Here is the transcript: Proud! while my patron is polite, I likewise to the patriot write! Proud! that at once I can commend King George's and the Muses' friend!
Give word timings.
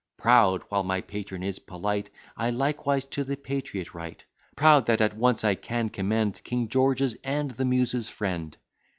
Proud! 0.17 0.63
while 0.69 0.81
my 0.81 0.99
patron 1.01 1.43
is 1.43 1.59
polite, 1.59 2.09
I 2.35 2.49
likewise 2.49 3.05
to 3.05 3.23
the 3.23 3.37
patriot 3.37 3.93
write! 3.93 4.23
Proud! 4.55 4.87
that 4.87 4.99
at 4.99 5.15
once 5.15 5.43
I 5.43 5.53
can 5.53 5.89
commend 5.89 6.43
King 6.43 6.69
George's 6.69 7.15
and 7.23 7.51
the 7.51 7.65
Muses' 7.65 8.09
friend! 8.09 8.57